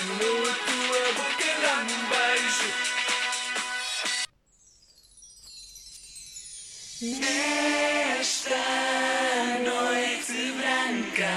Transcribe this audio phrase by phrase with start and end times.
[0.00, 2.68] tua boca dá-me um beijo.
[7.20, 8.64] Nesta
[9.64, 11.36] noite branca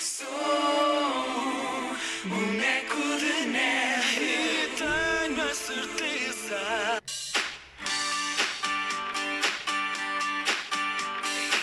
[0.00, 0.26] sou
[2.24, 6.62] boneco de neve e tenho a certeza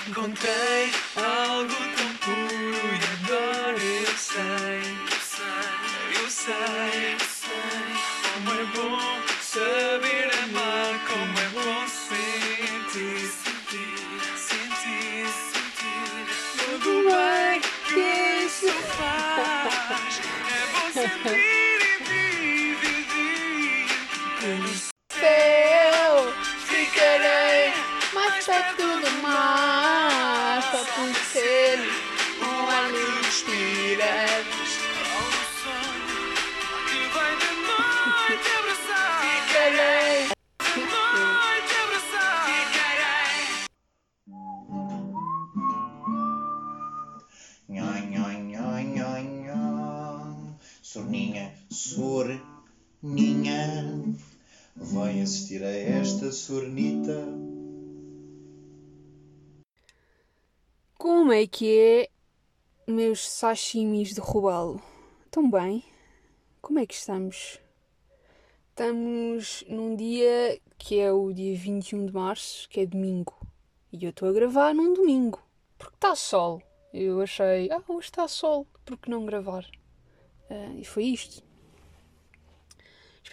[0.08, 2.03] Encontrei algo tão
[21.04, 21.53] É
[55.24, 57.26] assistir a esta sornita.
[60.98, 62.10] Como é que é,
[62.86, 64.82] meus sashimis de robalo?
[65.32, 65.84] Tão bem?
[66.62, 67.60] Como é que estamos?
[68.70, 73.34] Estamos num dia que é o dia 21 de março, que é domingo.
[73.92, 75.42] E eu estou a gravar num domingo.
[75.78, 76.62] Porque está sol.
[76.94, 79.66] Eu achei, ah, hoje está sol, por que não gravar?
[80.50, 81.44] Ah, e foi isto.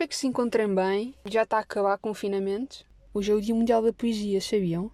[0.01, 1.15] Espero que se encontrem bem.
[1.27, 2.87] Já está a acabar confinamento.
[3.13, 4.91] Hoje é o Dia Mundial da Poesia, sabiam?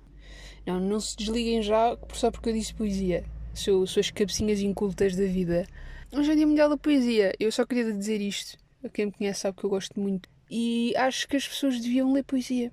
[0.67, 3.25] Não, não se desliguem já só porque eu disse poesia.
[3.55, 5.65] Sou, suas cabecinhas incultas da vida.
[6.13, 7.33] Hoje é o Dia Mundial da Poesia.
[7.39, 8.59] Eu só queria dizer isto.
[8.93, 10.29] Quem me conhece sabe que eu gosto muito.
[10.51, 12.73] E acho que as pessoas deviam ler poesia.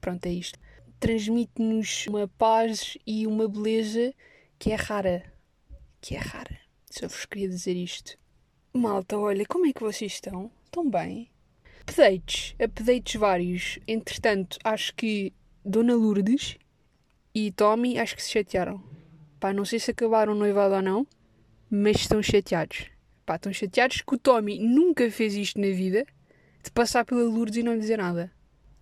[0.00, 0.58] Pronto, é isto.
[0.98, 4.14] Transmite-nos uma paz e uma beleza
[4.58, 5.22] que é rara.
[6.00, 6.58] Que é rara.
[6.90, 8.16] Só vos queria dizer isto.
[8.72, 10.50] Malta, olha, como é que vocês estão?
[10.64, 11.28] Estão bem?
[11.86, 12.54] Updates.
[12.58, 13.78] Updates vários.
[13.86, 15.32] Entretanto, acho que
[15.64, 16.56] Dona Lourdes
[17.34, 18.82] e Tommy acho que se chatearam.
[19.38, 21.06] Pá, não sei se acabaram noivado ou não,
[21.70, 22.86] mas estão chateados.
[23.26, 26.06] Pá, estão chateados que o Tommy nunca fez isto na vida,
[26.62, 28.32] de passar pela Lourdes e não lhe dizer nada.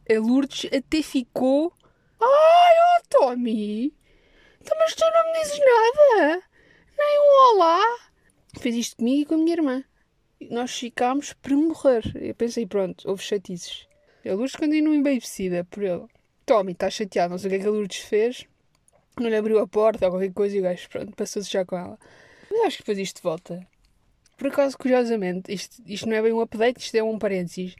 [0.09, 1.73] A Lourdes até ficou...
[2.21, 3.93] Ai, oh Tommy!
[4.61, 6.43] Então, mas tu não me dizes nada?
[6.97, 7.81] Nem um olá?
[8.61, 9.85] Fez isto comigo e com a minha irmã.
[10.51, 12.03] Nós ficámos para morrer.
[12.15, 13.87] Eu pensei, pronto, houve chatices.
[14.25, 16.05] A Lourdes continua embebecida por ele.
[16.47, 18.47] Tommy está chateado, não sei o que é que a Lourdes fez.
[19.19, 21.77] Não lhe abriu a porta ou qualquer coisa e o gajo, pronto, passou-se já com
[21.77, 21.99] ela.
[22.51, 23.67] Mas acho que depois isto volta.
[24.37, 27.77] Por acaso, curiosamente, isto, isto não é bem um update, isto é um parênteses.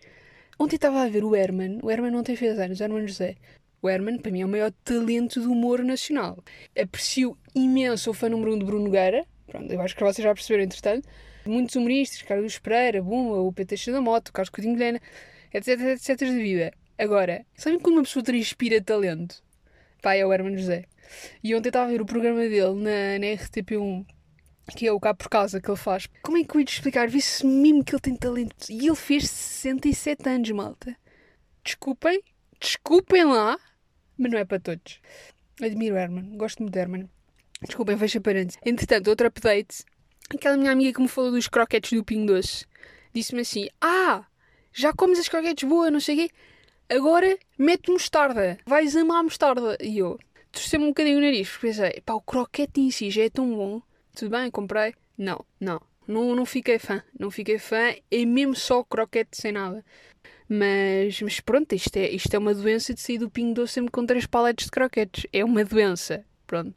[0.59, 3.37] Ontem estava a ver o Herman, o Herman ontem fez anos, o Herman José.
[3.81, 6.39] O Herman, para mim, é o maior talento do humor nacional.
[6.81, 9.27] Aprecio imenso o fã número um de Bruno Nogueira.
[9.53, 11.07] Pronto, eu acho que vocês já perceberam, entretanto.
[11.45, 15.01] Muitos humoristas, Carlos Pereira, Bumba, o PT da Moto, Carlos Coutinho de Lena,
[15.53, 16.73] etc, etc, da vida.
[16.99, 19.45] Agora, sabem quando uma pessoa transpira talento?
[20.01, 20.87] Pá, é o Herman José.
[21.45, 24.07] E ontem estava a ver o programa dele na, na RTP1,
[24.75, 26.09] que é o Cá por Casa que ele faz.
[26.23, 27.07] Como é que eu ia te explicar?
[27.11, 28.71] Vê-se mesmo que ele tem talento.
[28.71, 30.97] E ele fez 67 anos, malta.
[31.63, 32.23] Desculpem,
[32.59, 33.59] desculpem lá,
[34.17, 34.99] mas não é para todos.
[35.61, 37.11] Admiro Herman, gosto muito de Herman.
[37.67, 38.59] Desculpem, fecha parênteses.
[38.65, 39.85] Entretanto, outro update.
[40.35, 42.67] Aquela minha amiga que me falou dos croquetes do Pingo Doce
[43.13, 44.25] disse-me assim: Ah,
[44.73, 46.35] já comes as croquetes boas, não sei o quê.
[46.89, 48.59] Agora mete mostarda.
[48.67, 49.77] Vais amar mostarda.
[49.81, 50.19] E eu
[50.51, 53.55] torcei-me um bocadinho o nariz, porque pensei: pá, o croquete em si já é tão
[53.55, 53.83] bom.
[54.15, 54.95] Tudo bem, comprei.
[55.17, 55.81] Não, não.
[56.07, 57.03] Não, não fiquei fã.
[57.19, 57.95] Não fiquei fã.
[58.11, 59.85] É mesmo só croquete sem nada.
[60.49, 63.91] Mas, mas pronto, isto é, isto é uma doença de sair do Pingo Doce sempre
[63.91, 65.27] com três paletes de croquetes.
[65.33, 66.25] É uma doença.
[66.47, 66.75] Pronto.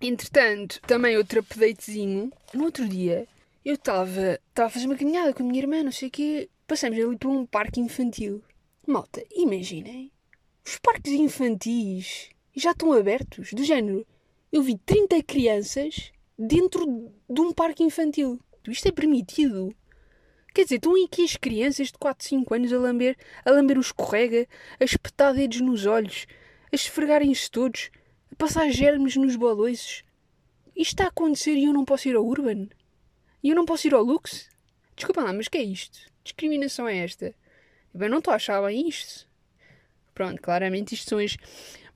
[0.00, 2.32] Entretanto, também outro updatezinho.
[2.54, 3.28] No outro dia,
[3.64, 6.48] eu estava a fazer uma caminhada com a minha irmã, não sei o quê.
[6.66, 8.42] Passamos ali por um parque infantil.
[8.86, 10.10] Malta, imaginem.
[10.64, 13.52] Os parques infantis já estão abertos.
[13.52, 14.06] Do género,
[14.50, 18.40] eu vi 30 crianças dentro de um parque infantil.
[18.66, 19.74] Isto é permitido.
[20.54, 23.80] Quer dizer, estão aqui as crianças de 4, 5 anos a lamber, a lamber o
[23.80, 24.48] escorrega,
[24.80, 26.26] a espetar dedos nos olhos,
[26.72, 27.90] a esfregarem-se todos,
[28.40, 30.02] passar germes nos balões.
[30.74, 32.70] Isto está a acontecer e eu não posso ir ao Urban?
[33.42, 34.48] E eu não posso ir ao Lux?
[34.96, 35.98] Desculpa lá, mas que é isto?
[36.24, 37.34] Discriminação é esta?
[37.92, 39.28] Eu não estou a achar bem isto.
[40.14, 41.36] Pronto, claramente isto são as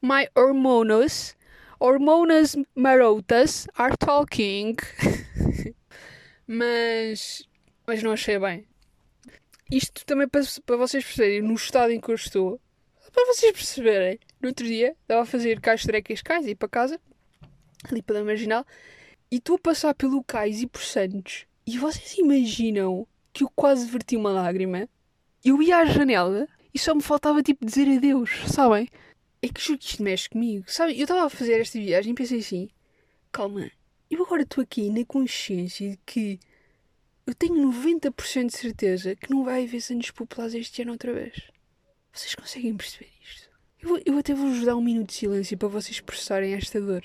[0.03, 1.35] My Hormonos
[1.81, 4.77] hormonas marotas are talking.
[6.47, 7.49] mas,
[7.87, 8.67] mas não achei bem.
[9.73, 12.61] Isto também para, para vocês perceberem no estado em que eu estou.
[13.13, 14.19] Para vocês perceberem.
[14.45, 17.01] No outro dia, estava a fazer cais trecas cais e ir para casa,
[17.85, 18.67] ali pela marginal,
[19.31, 21.47] e estou a passar pelo cais e por Santos.
[21.67, 24.87] E vocês imaginam que eu quase verti uma lágrima?
[25.43, 28.87] Eu ia à janela e só me faltava tipo dizer adeus, sabem?
[29.41, 30.99] É que juro que isto mexe comigo, sabem?
[30.99, 32.69] Eu estava a fazer esta viagem e pensei assim:
[33.33, 33.71] calma,
[34.11, 36.39] eu agora estou aqui na consciência de que
[37.27, 41.51] eu tenho 90% de certeza que não vai haver Santos Populares este ano outra vez.
[42.13, 43.44] Vocês conseguem perceber isto?
[43.85, 47.05] Eu, eu até vou-vos dar um minuto de silêncio para vocês processarem esta dor.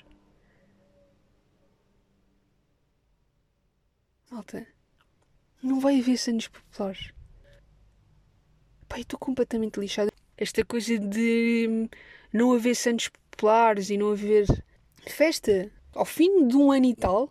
[4.31, 4.65] Malta,
[5.61, 7.11] não vai haver Santos Populares.
[8.87, 10.09] Pai, estou completamente lixada.
[10.37, 11.89] Esta coisa de hum,
[12.31, 14.45] não haver Santos Populares e não haver
[15.05, 17.29] festa ao fim de um ano e tal.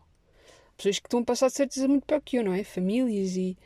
[0.76, 2.62] Pessoas que estão a passar de certeza muito pior que eu, não é?
[2.64, 3.56] Famílias e,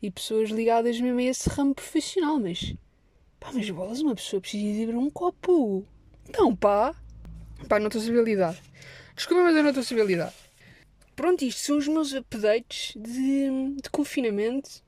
[0.00, 2.74] e pessoas ligadas mesmo a esse ramo profissional, mas.
[3.42, 5.84] Pá, mas bolas, uma pessoa precisa de beber um copo.
[6.38, 6.94] Não, pá.
[7.68, 8.56] Pá, não estou a saber lidar.
[9.16, 10.32] Desculpa, mas eu não estou a saber lidar.
[11.16, 14.80] Pronto, isto são os meus updates de, de confinamento.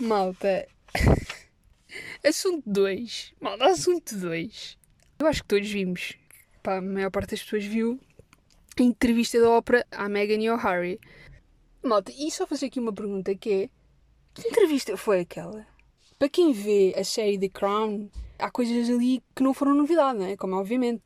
[0.00, 0.66] Malta.
[2.26, 3.34] assunto 2.
[3.38, 4.78] Malta, assunto 2.
[5.18, 6.14] Eu acho que todos vimos.
[6.62, 8.00] Pá, a maior parte das pessoas viu
[8.78, 10.98] a entrevista da ópera à Meghan Harry.
[11.82, 13.70] Malta, e só fazer aqui uma pergunta que é...
[14.32, 15.75] Que entrevista foi aquela?
[16.18, 18.08] Para quem vê a série The Crown,
[18.38, 20.36] há coisas ali que não foram novidade, não é?
[20.36, 21.02] Como obviamente.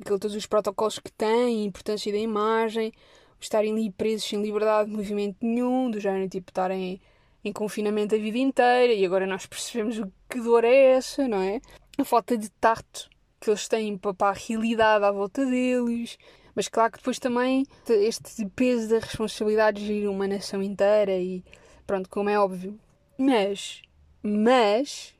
[0.00, 2.92] Aquele, todos os protocolos que têm, a importância da imagem,
[3.40, 7.00] estarem ali presos sem liberdade de movimento nenhum, do género tipo estarem
[7.42, 11.40] em confinamento a vida inteira e agora nós percebemos o que dor é essa, não
[11.40, 11.60] é?
[11.98, 13.08] A falta de tato
[13.40, 16.18] que eles têm para a realidade à volta deles.
[16.54, 21.42] Mas claro que depois também este peso da responsabilidade de gerir uma nação inteira e
[21.86, 22.78] pronto, como é óbvio.
[23.16, 23.82] Mas,
[24.22, 25.14] mas,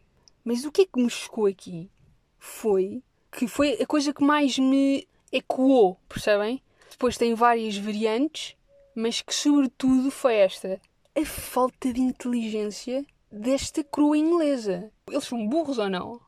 [0.44, 1.90] mas o que é que me chocou aqui
[2.38, 6.62] foi que foi a coisa que mais me ecoou, percebem?
[6.90, 8.56] Depois tem várias variantes,
[8.94, 10.80] mas que sobretudo foi esta.
[11.14, 14.90] A falta de inteligência desta crua inglesa.
[15.08, 16.20] Eles são burros ou não?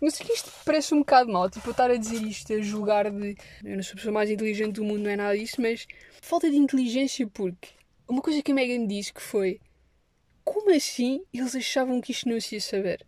[0.00, 2.60] Eu sei que isto parece um bocado mal, tipo, eu estar a dizer isto, a
[2.60, 3.36] julgar de.
[3.64, 5.86] Eu não sou a pessoa mais inteligente do mundo, não é nada disso, mas.
[6.20, 7.68] Falta de inteligência porque.
[8.06, 9.60] Uma coisa que a Megan disse que foi.
[10.62, 13.04] Como assim eles achavam que isto não se ia saber?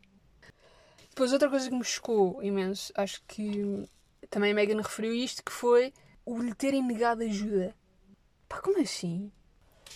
[1.09, 3.89] Depois, outra coisa que me chocou imenso, acho que
[4.29, 5.93] também a Megan referiu isto, que foi
[6.27, 7.73] o lhe terem negado ajuda.
[8.49, 9.31] Pá, como assim?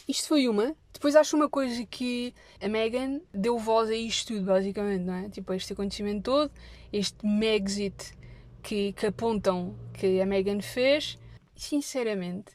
[0.06, 0.76] Isto foi uma.
[0.92, 2.32] Depois acho uma coisa que
[2.62, 5.28] a Megan deu voz a isto tudo, basicamente, não é?
[5.28, 6.52] Tipo, este acontecimento todo,
[6.92, 8.12] este Megxit
[8.62, 11.18] que, que apontam que a Megan fez.
[11.56, 12.52] Sinceramente,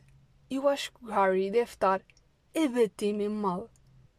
[0.49, 2.01] eu acho que o Harry deve estar
[2.55, 3.69] a bater mesmo mal.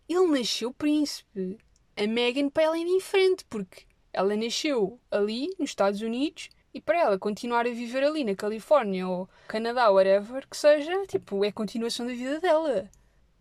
[0.08, 1.58] Ele nasceu príncipe.
[1.96, 7.00] A Megan para ela é indiferente, porque ela nasceu ali, nos Estados Unidos, e para
[7.00, 11.52] ela continuar a viver ali na Califórnia ou Canadá, whatever que seja, tipo, é a
[11.52, 12.90] continuação da vida dela.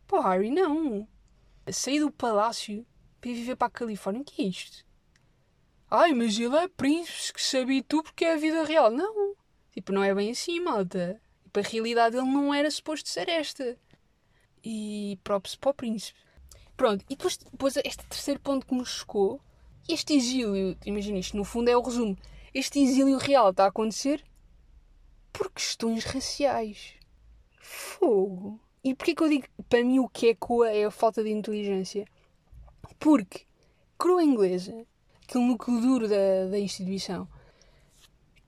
[0.07, 1.07] Pô, Harry, não.
[1.71, 2.85] Sair do palácio
[3.19, 4.85] para ir viver para a Califórnia, o que é isto?
[5.89, 8.91] Ai, mas ele é príncipe que sabia tu porque é a vida real.
[8.91, 9.35] Não.
[9.71, 11.19] Tipo, não é bem assim, malta.
[11.43, 13.77] Tipo, a realidade dele não era suposto ser esta.
[14.63, 16.19] E props para o príncipe.
[16.75, 19.39] Pronto, e depois, depois este terceiro ponto que me chocou,
[19.87, 22.17] este exílio, imagina isto, no fundo é o resumo,
[22.53, 24.23] este exílio real está a acontecer
[25.31, 26.93] por questões raciais.
[27.59, 28.59] Fogo.
[28.83, 31.31] E porquê que eu digo, para mim o que é coa é a falta de
[31.31, 32.05] inteligência?
[32.99, 33.45] Porque,
[33.97, 34.85] coroa inglesa,
[35.23, 37.27] aquele núcleo duro da, da instituição,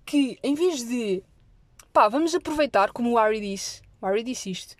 [0.05, 1.24] que em vez de,
[1.91, 4.75] pá, vamos aproveitar, como o Harry disse, o Harry disse isto,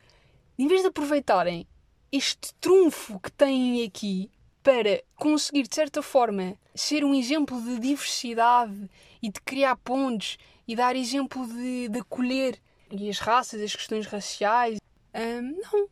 [0.58, 1.68] em vez de aproveitarem
[2.16, 4.32] este trunfo que têm aqui
[4.64, 8.90] para conseguir, de certa forma, ser um exemplo de diversidade
[9.22, 12.58] e de criar pontes e dar exemplo de, de acolher
[12.90, 14.80] e as raças, as questões raciais.
[15.14, 15.90] Ahm, não,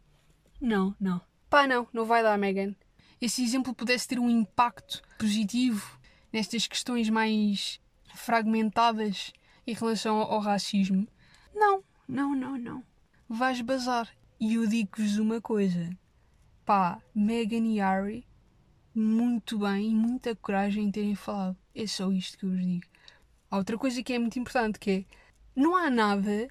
[0.62, 1.22] não, não.
[1.50, 2.74] Pá, não, não vai dar, Megan.
[3.20, 6.00] Esse exemplo pudesse ter um impacto positivo
[6.32, 7.82] nestas questões mais
[8.16, 9.34] fragmentadas
[9.68, 11.06] em relação ao racismo.
[11.54, 12.84] Não, não, não, não.
[13.28, 14.10] Vais bazar.
[14.40, 15.90] E eu digo-vos uma coisa.
[16.66, 18.26] Pá, Megan e Harry,
[18.96, 21.58] muito bem e muita coragem em terem falado.
[21.76, 22.86] É só isto que eu vos digo.
[23.52, 25.06] Há outra coisa que é muito importante que é,
[25.54, 26.48] não há nada,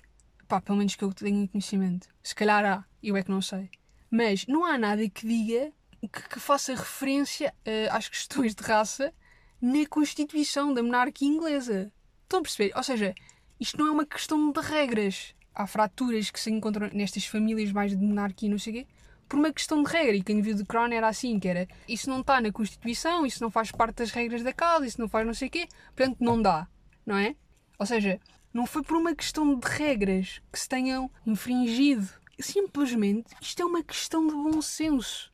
[0.46, 3.70] pá, pelo menos que eu tenha conhecimento, se calhar há, eu é que não sei,
[4.10, 9.14] mas não há nada que diga, que, que faça referência eh, às questões de raça
[9.60, 11.90] na Constituição da monarquia inglesa.
[12.24, 12.72] Estão a perceber?
[12.76, 13.14] Ou seja,
[13.58, 15.34] isto não é uma questão de regras.
[15.54, 18.86] Há fraturas que se encontram nestas famílias mais de monarquia e não sei o quê,
[19.32, 20.14] por uma questão de regra.
[20.14, 23.42] E quem viu de Crown era assim, que era isso não está na Constituição, isso
[23.42, 26.18] não faz parte das regras da casa, isso não faz não sei o quê, portanto
[26.20, 26.68] não dá,
[27.06, 27.34] não é?
[27.78, 28.20] Ou seja,
[28.52, 32.06] não foi por uma questão de regras que se tenham infringido.
[32.38, 35.32] Simplesmente isto é uma questão de bom senso.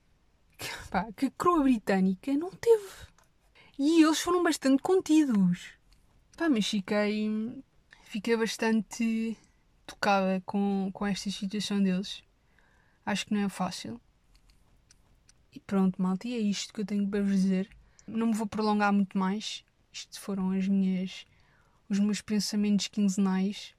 [0.57, 3.09] Que, pá, que a coroa britânica não teve.
[3.76, 5.73] E eles foram bastante contidos.
[6.37, 7.62] Pá, mas fiquei.
[8.05, 9.37] Fiquei bastante
[9.85, 12.23] tocada com, com esta situação deles.
[13.08, 13.98] Acho que não é fácil.
[15.50, 17.66] E pronto, malta, e é isto que eu tenho para vos dizer.
[18.06, 19.64] Não me vou prolongar muito mais.
[19.90, 21.26] Isto foram as minhas,
[21.88, 23.74] os meus pensamentos quinzenais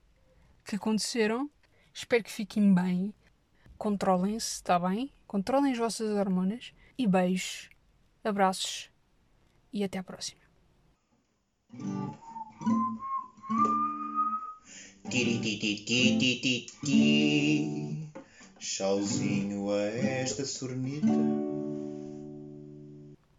[0.65, 1.47] que aconteceram.
[1.93, 3.13] Espero que fiquem bem.
[3.77, 5.11] Controlem-se, está bem?
[5.27, 6.73] Controlem as vossas hormonas.
[6.97, 7.69] E beijos,
[8.23, 8.89] abraços
[9.71, 10.41] e até à próxima.
[18.59, 21.07] Chauzinho a esta sornita.